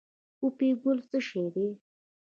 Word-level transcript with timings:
پوپی 0.37 0.69
ګل 0.81 0.99
څه 1.09 1.17
شی 1.27 1.45
دی؟ 1.53 1.67